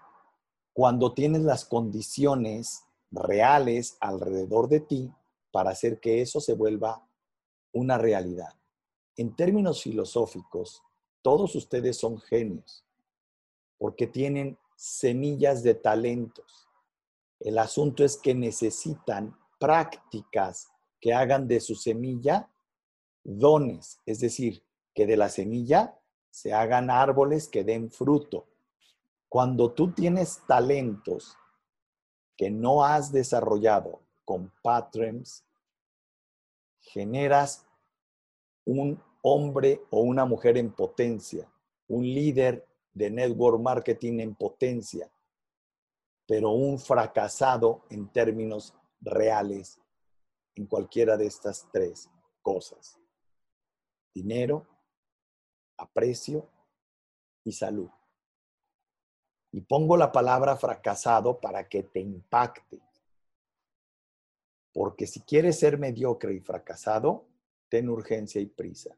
cuando 0.76 1.14
tienes 1.14 1.40
las 1.40 1.64
condiciones 1.64 2.84
reales 3.10 3.96
alrededor 3.98 4.68
de 4.68 4.80
ti 4.80 5.10
para 5.50 5.70
hacer 5.70 6.00
que 6.00 6.20
eso 6.20 6.38
se 6.38 6.52
vuelva 6.52 7.02
una 7.72 7.96
realidad. 7.96 8.52
En 9.16 9.34
términos 9.34 9.82
filosóficos, 9.82 10.82
todos 11.22 11.54
ustedes 11.54 11.96
son 11.96 12.20
genios 12.20 12.84
porque 13.78 14.06
tienen 14.06 14.58
semillas 14.76 15.62
de 15.62 15.76
talentos. 15.76 16.68
El 17.40 17.56
asunto 17.56 18.04
es 18.04 18.18
que 18.18 18.34
necesitan 18.34 19.34
prácticas 19.58 20.68
que 21.00 21.14
hagan 21.14 21.48
de 21.48 21.60
su 21.60 21.74
semilla 21.74 22.50
dones, 23.24 23.98
es 24.04 24.20
decir, 24.20 24.62
que 24.94 25.06
de 25.06 25.16
la 25.16 25.30
semilla 25.30 25.98
se 26.30 26.52
hagan 26.52 26.90
árboles 26.90 27.48
que 27.48 27.64
den 27.64 27.90
fruto. 27.90 28.46
Cuando 29.28 29.72
tú 29.72 29.92
tienes 29.92 30.42
talentos 30.46 31.36
que 32.36 32.50
no 32.50 32.84
has 32.84 33.10
desarrollado 33.10 34.00
con 34.24 34.52
patterns, 34.62 35.44
generas 36.80 37.66
un 38.64 39.00
hombre 39.22 39.82
o 39.90 40.00
una 40.00 40.24
mujer 40.24 40.56
en 40.56 40.72
potencia, 40.72 41.50
un 41.88 42.04
líder 42.04 42.66
de 42.92 43.10
network 43.10 43.60
marketing 43.60 44.20
en 44.20 44.34
potencia, 44.34 45.10
pero 46.26 46.50
un 46.50 46.78
fracasado 46.78 47.84
en 47.90 48.08
términos 48.08 48.74
reales 49.00 49.80
en 50.54 50.66
cualquiera 50.66 51.16
de 51.16 51.26
estas 51.26 51.68
tres 51.72 52.10
cosas. 52.42 52.98
Dinero, 54.14 54.66
aprecio 55.76 56.48
y 57.44 57.52
salud. 57.52 57.90
Y 59.56 59.62
pongo 59.62 59.96
la 59.96 60.12
palabra 60.12 60.54
fracasado 60.58 61.40
para 61.40 61.66
que 61.66 61.82
te 61.82 61.98
impacte. 61.98 62.78
Porque 64.70 65.06
si 65.06 65.20
quieres 65.20 65.58
ser 65.58 65.78
mediocre 65.78 66.34
y 66.34 66.40
fracasado, 66.40 67.24
ten 67.70 67.88
urgencia 67.88 68.38
y 68.38 68.44
prisa. 68.44 68.94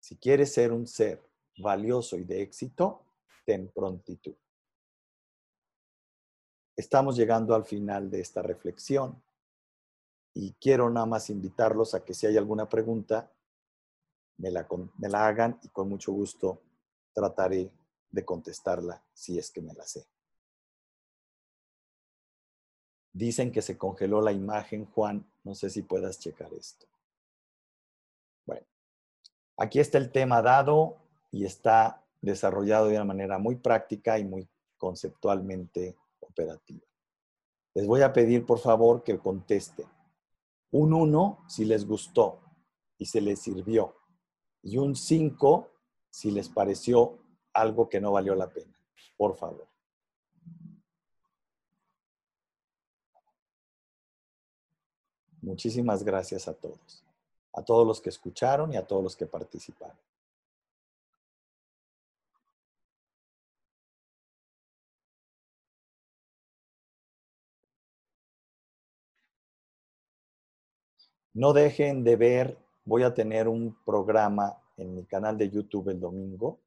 Si 0.00 0.16
quieres 0.16 0.52
ser 0.52 0.72
un 0.72 0.84
ser 0.84 1.22
valioso 1.58 2.18
y 2.18 2.24
de 2.24 2.42
éxito, 2.42 3.04
ten 3.46 3.68
prontitud. 3.68 4.34
Estamos 6.74 7.14
llegando 7.14 7.54
al 7.54 7.64
final 7.64 8.10
de 8.10 8.22
esta 8.22 8.42
reflexión 8.42 9.22
y 10.34 10.54
quiero 10.54 10.90
nada 10.90 11.06
más 11.06 11.30
invitarlos 11.30 11.94
a 11.94 12.04
que 12.04 12.14
si 12.14 12.26
hay 12.26 12.36
alguna 12.36 12.68
pregunta, 12.68 13.30
me 14.38 14.50
la, 14.50 14.66
me 14.98 15.08
la 15.08 15.28
hagan 15.28 15.60
y 15.62 15.68
con 15.68 15.88
mucho 15.88 16.10
gusto 16.10 16.60
trataré 17.12 17.70
de 18.10 18.24
contestarla 18.24 19.02
si 19.12 19.38
es 19.38 19.50
que 19.50 19.62
me 19.62 19.74
la 19.74 19.86
sé. 19.86 20.06
Dicen 23.12 23.50
que 23.50 23.62
se 23.62 23.76
congeló 23.76 24.20
la 24.20 24.32
imagen, 24.32 24.86
Juan. 24.86 25.30
No 25.42 25.54
sé 25.54 25.70
si 25.70 25.82
puedas 25.82 26.18
checar 26.20 26.52
esto. 26.54 26.86
Bueno, 28.46 28.66
aquí 29.56 29.80
está 29.80 29.98
el 29.98 30.12
tema 30.12 30.42
dado 30.42 30.96
y 31.30 31.44
está 31.44 32.04
desarrollado 32.20 32.86
de 32.86 32.96
una 32.96 33.04
manera 33.04 33.38
muy 33.38 33.56
práctica 33.56 34.18
y 34.18 34.24
muy 34.24 34.48
conceptualmente 34.78 35.96
operativa. 36.20 36.86
Les 37.74 37.86
voy 37.86 38.02
a 38.02 38.12
pedir, 38.12 38.46
por 38.46 38.58
favor, 38.58 39.02
que 39.02 39.18
contesten. 39.18 39.86
Un 40.72 40.92
1 40.92 41.44
si 41.48 41.64
les 41.64 41.86
gustó 41.86 42.40
y 42.96 43.06
se 43.06 43.20
les 43.20 43.40
sirvió. 43.40 43.96
Y 44.62 44.76
un 44.78 44.94
5 44.94 45.68
si 46.10 46.30
les 46.30 46.48
pareció 46.48 47.18
algo 47.52 47.88
que 47.88 48.00
no 48.00 48.12
valió 48.12 48.34
la 48.34 48.48
pena. 48.48 48.72
Por 49.16 49.36
favor. 49.36 49.66
Muchísimas 55.42 56.02
gracias 56.02 56.48
a 56.48 56.54
todos. 56.54 57.02
A 57.52 57.62
todos 57.62 57.86
los 57.86 58.00
que 58.00 58.10
escucharon 58.10 58.72
y 58.72 58.76
a 58.76 58.86
todos 58.86 59.02
los 59.02 59.16
que 59.16 59.26
participaron. 59.26 59.96
No 71.32 71.52
dejen 71.52 72.04
de 72.04 72.16
ver, 72.16 72.58
voy 72.84 73.02
a 73.02 73.14
tener 73.14 73.48
un 73.48 73.76
programa 73.84 74.58
en 74.76 74.94
mi 74.94 75.04
canal 75.04 75.38
de 75.38 75.48
YouTube 75.48 75.88
el 75.88 76.00
domingo, 76.00 76.58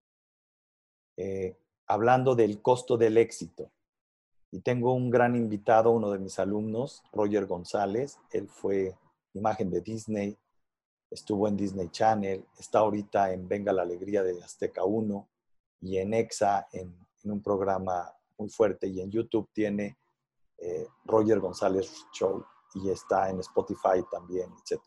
eh, 1.18 1.58
hablando 1.88 2.36
del 2.36 2.62
costo 2.62 2.98
del 2.98 3.18
éxito. 3.18 3.72
Y 4.52 4.62
tengo 4.62 4.94
un 4.94 5.10
gran 5.10 5.36
invitado, 5.36 5.92
uno 5.92 6.12
de 6.12 6.20
mis 6.20 6.38
alumnos, 6.40 7.04
Roger 7.12 7.46
González. 7.48 8.20
Él 8.32 8.48
fue 8.48 8.96
imagen 9.34 9.72
de 9.72 9.82
Disney, 9.82 10.38
estuvo 11.10 11.48
en 11.48 11.58
Disney 11.58 11.90
Channel, 11.90 12.46
está 12.58 12.80
ahorita 12.80 13.34
en 13.34 13.48
Venga 13.48 13.74
la 13.74 13.84
Alegría 13.84 14.24
de 14.24 14.42
Azteca 14.44 14.84
1 14.84 15.28
y 15.82 15.98
en 15.98 16.14
EXA 16.14 16.68
en, 16.72 16.96
un 17.26 17.42
programa 17.42 18.14
muy 18.38 18.50
fuerte 18.50 18.88
y 18.88 19.00
en 19.00 19.10
YouTube 19.10 19.50
tiene 19.54 19.98
eh, 20.58 20.86
Roger 21.06 21.40
González 21.40 22.06
Show 22.12 22.44
y 22.76 22.90
está 22.90 23.30
en 23.30 23.40
Spotify 23.40 24.04
también, 24.12 24.50
etc. 24.52 24.82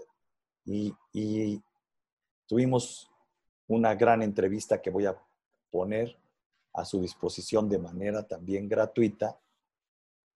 Y, 0.64 1.62
tuvimos 2.46 3.10
una 3.66 3.94
gran 3.94 4.22
entrevista 4.22 4.80
que 4.80 4.90
voy 4.90 5.06
a 5.06 5.20
poner 5.76 6.16
a 6.72 6.84
su 6.84 7.00
disposición 7.00 7.68
de 7.68 7.78
manera 7.78 8.26
también 8.26 8.66
gratuita 8.68 9.38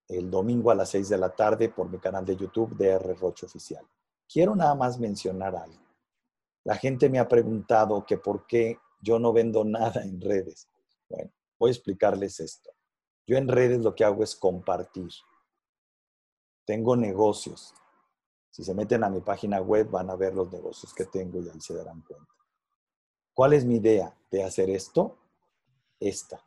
el 0.06 0.30
domingo 0.30 0.70
a 0.70 0.74
las 0.74 0.90
6 0.90 1.08
de 1.08 1.16
la 1.16 1.34
tarde 1.34 1.68
por 1.70 1.88
mi 1.88 1.98
canal 1.98 2.24
de 2.26 2.36
YouTube 2.36 2.76
de 2.76 2.88
R. 2.88 3.14
Roche 3.14 3.46
Oficial. 3.46 3.86
Quiero 4.28 4.54
nada 4.54 4.74
más 4.74 4.98
mencionar 4.98 5.56
algo. 5.56 5.80
La 6.64 6.76
gente 6.76 7.08
me 7.08 7.18
ha 7.18 7.28
preguntado 7.28 8.04
que 8.04 8.18
por 8.18 8.46
qué 8.46 8.78
yo 9.00 9.18
no 9.18 9.32
vendo 9.32 9.64
nada 9.64 10.02
en 10.02 10.20
redes. 10.20 10.68
Bueno, 11.08 11.30
voy 11.58 11.70
a 11.70 11.72
explicarles 11.72 12.38
esto. 12.40 12.70
Yo 13.26 13.38
en 13.38 13.48
redes 13.48 13.80
lo 13.80 13.94
que 13.94 14.04
hago 14.04 14.22
es 14.22 14.36
compartir 14.36 15.10
tengo 16.70 16.94
negocios. 16.94 17.74
Si 18.50 18.62
se 18.62 18.74
meten 18.74 19.02
a 19.02 19.10
mi 19.10 19.20
página 19.22 19.60
web 19.60 19.90
van 19.90 20.08
a 20.08 20.14
ver 20.14 20.34
los 20.34 20.52
negocios 20.52 20.94
que 20.94 21.04
tengo 21.06 21.40
y 21.40 21.48
ahí 21.48 21.60
se 21.60 21.74
darán 21.74 22.00
cuenta. 22.02 22.32
¿Cuál 23.34 23.54
es 23.54 23.64
mi 23.64 23.76
idea 23.76 24.16
de 24.30 24.44
hacer 24.44 24.70
esto? 24.70 25.16
Esta. 26.00 26.44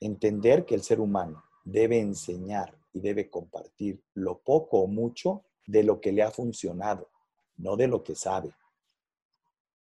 Entender 0.00 0.66
que 0.66 0.74
el 0.74 0.82
ser 0.82 1.00
humano 1.00 1.44
debe 1.64 1.98
enseñar 1.98 2.76
y 2.92 3.00
debe 3.00 3.30
compartir 3.30 4.02
lo 4.12 4.38
poco 4.38 4.80
o 4.80 4.86
mucho 4.86 5.44
de 5.66 5.82
lo 5.82 6.00
que 6.00 6.12
le 6.12 6.22
ha 6.22 6.30
funcionado, 6.30 7.08
no 7.56 7.76
de 7.76 7.88
lo 7.88 8.04
que 8.04 8.14
sabe. 8.14 8.52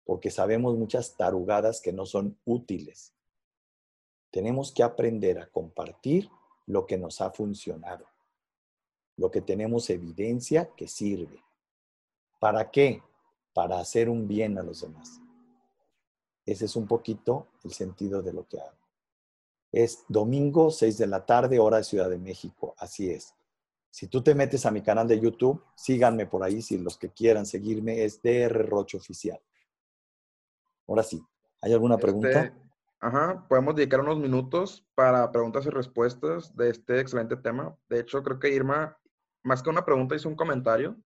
Porque 0.04 0.30
sabemos 0.30 0.76
muchas 0.76 1.16
tarugadas 1.16 1.80
que 1.80 1.92
no 1.92 2.06
son 2.06 2.38
útiles. 2.44 3.12
Tenemos 4.30 4.70
que 4.70 4.82
aprender 4.82 5.40
a 5.40 5.46
compartir 5.46 6.28
lo 6.66 6.86
que 6.86 6.98
nos 6.98 7.20
ha 7.20 7.32
funcionado 7.32 8.06
lo 9.16 9.30
que 9.30 9.40
tenemos 9.40 9.90
evidencia 9.90 10.70
que 10.76 10.88
sirve. 10.88 11.42
¿Para 12.40 12.70
qué? 12.70 13.02
Para 13.52 13.78
hacer 13.78 14.08
un 14.08 14.26
bien 14.26 14.58
a 14.58 14.62
los 14.62 14.80
demás. 14.80 15.20
Ese 16.44 16.64
es 16.64 16.76
un 16.76 16.86
poquito 16.86 17.46
el 17.62 17.72
sentido 17.72 18.22
de 18.22 18.32
lo 18.32 18.46
que 18.48 18.58
hago. 18.58 18.81
Es 19.72 20.04
domingo, 20.08 20.70
6 20.70 20.98
de 20.98 21.06
la 21.06 21.24
tarde, 21.24 21.58
hora 21.58 21.78
de 21.78 21.84
Ciudad 21.84 22.10
de 22.10 22.18
México. 22.18 22.74
Así 22.78 23.10
es. 23.10 23.34
Si 23.90 24.06
tú 24.06 24.22
te 24.22 24.34
metes 24.34 24.64
a 24.66 24.70
mi 24.70 24.82
canal 24.82 25.08
de 25.08 25.18
YouTube, 25.18 25.64
síganme 25.74 26.26
por 26.26 26.42
ahí. 26.44 26.62
Si 26.62 26.78
los 26.78 26.96
que 26.98 27.10
quieran 27.10 27.46
seguirme 27.46 28.04
es 28.04 28.22
DR 28.22 28.66
Roche 28.66 28.96
Oficial. 28.96 29.40
Ahora 30.86 31.02
sí, 31.02 31.24
¿hay 31.60 31.72
alguna 31.72 31.96
pregunta? 31.96 32.44
Este, 32.44 32.52
ajá, 33.00 33.46
podemos 33.48 33.74
dedicar 33.74 34.00
unos 34.00 34.18
minutos 34.18 34.86
para 34.94 35.30
preguntas 35.32 35.66
y 35.66 35.70
respuestas 35.70 36.54
de 36.56 36.70
este 36.70 37.00
excelente 37.00 37.36
tema. 37.36 37.76
De 37.88 38.00
hecho, 38.00 38.22
creo 38.22 38.38
que 38.38 38.50
Irma 38.50 38.98
más 39.42 39.62
que 39.62 39.70
una 39.70 39.84
pregunta, 39.84 40.14
hizo 40.14 40.28
un 40.28 40.36
comentario. 40.36 40.96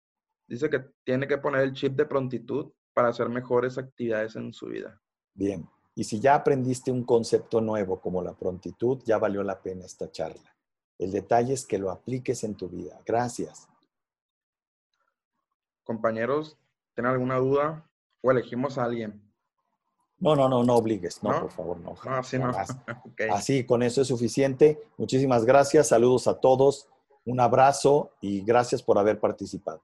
Dice 0.47 0.71
que 0.71 0.85
tiene 1.05 1.27
que 1.27 1.39
poner 1.39 1.63
el 1.63 1.73
chip 1.73 1.95
de 1.95 2.07
prontitud 2.07 2.73
para 2.95 3.09
hacer 3.09 3.29
mejores 3.29 3.79
actividades 3.79 4.37
en 4.37 4.53
su 4.53 4.67
vida. 4.67 5.01
Bien. 5.35 5.69
Y 5.99 6.05
si 6.05 6.21
ya 6.21 6.35
aprendiste 6.35 6.93
un 6.93 7.05
concepto 7.05 7.63
nuevo 7.63 8.01
como 8.01 8.23
la 8.23 8.35
prontitud, 8.35 9.03
ya 9.05 9.17
valió 9.17 9.43
la 9.43 9.63
pena 9.63 9.87
esta 9.87 10.11
charla. 10.13 10.55
El 10.99 11.11
detalle 11.11 11.55
es 11.55 11.65
que 11.65 11.79
lo 11.79 11.91
apliques 11.91 12.45
en 12.45 12.55
tu 12.55 12.69
vida. 12.69 13.01
Gracias. 13.07 13.67
Compañeros, 15.85 16.59
¿tienen 16.95 17.13
alguna 17.13 17.37
duda 17.39 17.89
o 18.21 18.31
elegimos 18.31 18.77
a 18.77 18.85
alguien? 18.85 19.23
No, 20.19 20.37
no, 20.37 20.51
no, 20.51 20.63
no 20.65 20.75
obligues. 20.75 21.23
No, 21.23 21.41
por 21.41 21.51
favor, 21.51 21.81
no. 21.81 21.95
así 22.13 22.39
no. 22.39 22.51
Así, 23.33 23.65
con 23.65 23.83
eso 23.83 24.03
es 24.03 24.09
suficiente. 24.09 24.79
Muchísimas 24.99 25.47
gracias. 25.47 25.89
Saludos 25.89 26.29
a 26.29 26.39
todos. 26.39 26.91
Un 27.25 27.41
abrazo 27.41 28.13
y 28.21 28.43
gracias 28.45 28.83
por 28.83 28.99
haber 28.99 29.19
participado. 29.19 29.83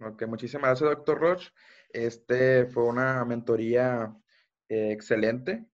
Ok, 0.00 0.26
muchísimas 0.26 0.80
gracias, 0.80 0.90
doctor 0.90 1.18
Roche. 1.18 1.50
Este 1.90 2.66
fue 2.66 2.84
una 2.84 3.24
mentoría 3.24 4.14
eh, 4.68 4.92
excelente. 4.92 5.66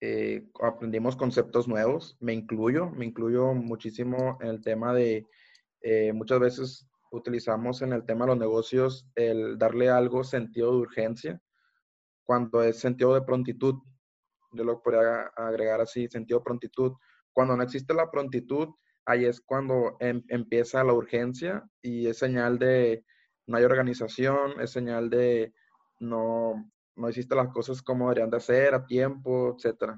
eh, 0.00 0.46
aprendimos 0.60 1.16
conceptos 1.16 1.68
nuevos, 1.68 2.16
me 2.20 2.34
incluyo, 2.34 2.90
me 2.90 3.06
incluyo 3.06 3.54
muchísimo 3.54 4.38
en 4.42 4.48
el 4.48 4.62
tema 4.62 4.92
de, 4.94 5.26
eh, 5.82 6.12
muchas 6.12 6.40
veces 6.40 6.88
utilizamos 7.12 7.82
en 7.82 7.92
el 7.92 8.04
tema 8.04 8.24
de 8.26 8.32
los 8.32 8.38
negocios 8.38 9.08
el 9.14 9.58
darle 9.58 9.88
algo 9.90 10.24
sentido 10.24 10.72
de 10.72 10.78
urgencia, 10.78 11.40
cuando 12.24 12.62
es 12.62 12.78
sentido 12.78 13.14
de 13.14 13.22
prontitud. 13.22 13.76
Yo 14.52 14.64
lo 14.64 14.82
podría 14.82 15.28
agregar 15.36 15.80
así, 15.80 16.08
sentido 16.08 16.40
de 16.40 16.44
prontitud. 16.44 16.92
Cuando 17.32 17.56
no 17.56 17.62
existe 17.62 17.94
la 17.94 18.10
prontitud, 18.10 18.68
ahí 19.06 19.24
es 19.24 19.40
cuando 19.40 19.96
em, 20.00 20.22
empieza 20.28 20.84
la 20.84 20.92
urgencia 20.92 21.64
y 21.82 22.06
es 22.08 22.18
señal 22.18 22.58
de 22.58 23.04
no 23.46 23.56
hay 23.58 23.64
organización, 23.64 24.60
es 24.60 24.70
señal 24.72 25.08
de 25.10 25.52
no, 26.00 26.70
no 26.96 27.08
hiciste 27.08 27.34
las 27.34 27.48
cosas 27.48 27.82
como 27.82 28.08
deberían 28.08 28.30
de 28.30 28.38
hacer 28.38 28.74
a 28.74 28.86
tiempo, 28.86 29.56
etc. 29.56 29.92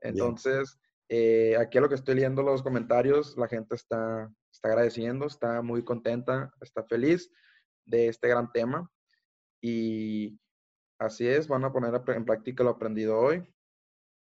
Entonces, 0.00 0.78
eh, 1.08 1.56
aquí 1.58 1.78
a 1.78 1.80
lo 1.80 1.88
que 1.88 1.94
estoy 1.94 2.14
leyendo 2.14 2.42
los 2.42 2.62
comentarios, 2.62 3.36
la 3.36 3.48
gente 3.48 3.74
está, 3.74 4.30
está 4.52 4.68
agradeciendo, 4.68 5.26
está 5.26 5.62
muy 5.62 5.82
contenta, 5.84 6.52
está 6.60 6.84
feliz 6.84 7.30
de 7.86 8.08
este 8.08 8.28
gran 8.28 8.52
tema. 8.52 8.90
Y 9.62 10.38
así 10.98 11.26
es, 11.26 11.48
van 11.48 11.64
a 11.64 11.72
poner 11.72 12.00
en 12.08 12.24
práctica 12.24 12.62
lo 12.62 12.70
aprendido 12.70 13.18
hoy. 13.18 13.46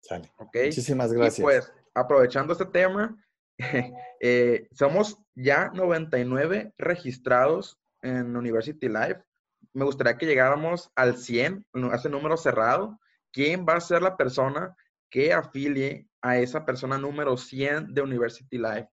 Sale. 0.01 0.31
Muchísimas 0.37 1.13
gracias. 1.13 1.39
Y 1.39 1.41
pues, 1.41 1.71
aprovechando 1.93 2.53
este 2.53 2.65
tema, 2.65 3.15
eh, 4.21 4.67
somos 4.71 5.17
ya 5.35 5.69
99 5.73 6.73
registrados 6.77 7.79
en 8.01 8.35
University 8.35 8.87
Life 8.87 9.26
me 9.73 9.85
gustaría 9.85 10.17
que 10.17 10.25
llegáramos 10.25 10.91
al 10.95 11.17
100, 11.17 11.65
a 11.91 11.95
ese 11.95 12.09
número 12.09 12.37
cerrado. 12.37 12.99
¿Quién 13.31 13.65
va 13.67 13.75
a 13.75 13.81
ser 13.81 14.01
la 14.01 14.17
persona 14.17 14.75
que 15.09 15.33
afilie 15.33 16.07
a 16.21 16.39
esa 16.39 16.65
persona 16.65 16.97
número 16.97 17.37
100 17.37 17.93
de 17.93 18.01
University 18.01 18.57
Life? 18.57 18.89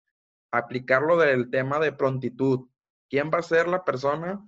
Aplicarlo 0.51 1.17
del 1.17 1.51
tema 1.51 1.79
de 1.79 1.93
prontitud. 1.93 2.69
¿Quién 3.09 3.31
va 3.33 3.39
a 3.39 3.43
ser 3.43 3.69
la 3.69 3.85
persona 3.85 4.45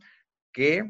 que 0.52 0.82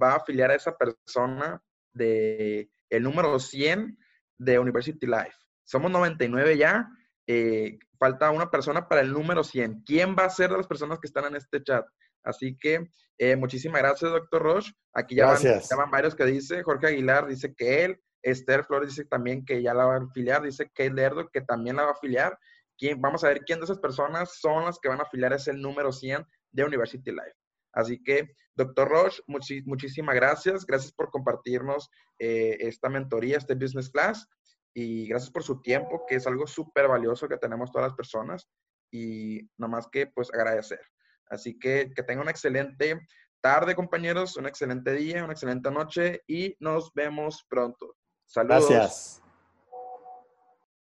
va 0.00 0.12
a 0.12 0.16
afiliar 0.16 0.50
a 0.50 0.56
esa 0.56 0.76
persona 0.76 1.62
de 1.92 2.70
el 2.90 3.02
número 3.02 3.38
100 3.38 3.98
de 4.38 4.58
University 4.58 5.06
Life? 5.06 5.36
Somos 5.64 5.90
99 5.90 6.58
ya. 6.58 6.88
Eh, 7.26 7.78
falta 7.98 8.30
una 8.30 8.50
persona 8.50 8.88
para 8.88 9.02
el 9.02 9.12
número 9.12 9.44
100. 9.44 9.82
¿Quién 9.84 10.16
va 10.18 10.24
a 10.24 10.30
ser 10.30 10.50
de 10.50 10.56
las 10.56 10.66
personas 10.66 10.98
que 10.98 11.06
están 11.06 11.26
en 11.26 11.36
este 11.36 11.62
chat? 11.62 11.86
Así 12.22 12.56
que 12.56 12.90
eh, 13.18 13.36
muchísimas 13.36 13.82
gracias, 13.82 14.10
doctor 14.10 14.42
Roche. 14.42 14.72
Aquí 14.92 15.14
ya 15.16 15.26
van, 15.76 15.90
varios 15.90 16.14
que 16.14 16.24
dice, 16.24 16.62
Jorge 16.62 16.88
Aguilar 16.88 17.26
dice 17.26 17.54
que 17.54 17.84
él, 17.84 18.00
Esther 18.22 18.64
Flores 18.64 18.90
dice 18.90 19.04
también 19.04 19.44
que 19.44 19.62
ya 19.62 19.74
la 19.74 19.86
va 19.86 19.96
a 19.96 19.98
afiliar, 19.98 20.42
dice 20.42 20.70
que 20.74 20.90
Lerdo 20.90 21.28
que 21.32 21.40
también 21.40 21.76
la 21.76 21.82
va 21.82 21.88
a 21.90 21.92
afiliar. 21.92 22.38
¿Quién, 22.76 23.00
vamos 23.00 23.24
a 23.24 23.28
ver 23.28 23.40
quién 23.40 23.58
de 23.58 23.64
esas 23.64 23.78
personas 23.78 24.38
son 24.40 24.64
las 24.64 24.78
que 24.78 24.88
van 24.88 25.00
a 25.00 25.02
afiliar, 25.02 25.32
es 25.34 25.48
el 25.48 25.60
número 25.60 25.92
100 25.92 26.26
de 26.52 26.64
University 26.64 27.10
Life. 27.10 27.34
Así 27.72 28.02
que, 28.02 28.30
doctor 28.54 28.88
Roche, 28.88 29.22
muchísimas 29.26 30.14
gracias. 30.14 30.66
Gracias 30.66 30.92
por 30.92 31.10
compartirnos 31.10 31.90
eh, 32.18 32.56
esta 32.60 32.88
mentoría, 32.88 33.38
este 33.38 33.54
business 33.54 33.90
class. 33.90 34.26
Y 34.74 35.08
gracias 35.08 35.30
por 35.30 35.42
su 35.42 35.60
tiempo, 35.60 36.04
que 36.08 36.16
es 36.16 36.26
algo 36.26 36.46
súper 36.46 36.88
valioso 36.88 37.28
que 37.28 37.36
tenemos 37.36 37.70
todas 37.70 37.88
las 37.88 37.96
personas. 37.96 38.48
Y 38.90 39.42
nada 39.56 39.72
más 39.72 39.88
que, 39.88 40.06
pues, 40.06 40.32
agradecer. 40.32 40.80
Así 41.30 41.58
que 41.58 41.92
que 41.94 42.02
tenga 42.02 42.22
una 42.22 42.32
excelente 42.32 43.00
tarde, 43.40 43.74
compañeros, 43.74 44.36
un 44.36 44.46
excelente 44.46 44.92
día, 44.92 45.24
una 45.24 45.32
excelente 45.32 45.70
noche 45.70 46.22
y 46.26 46.56
nos 46.60 46.92
vemos 46.92 47.46
pronto. 47.48 47.96
Saludos. 48.26 48.68
Gracias. 48.68 49.22